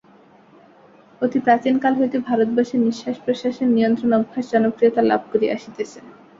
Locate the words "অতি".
1.21-1.39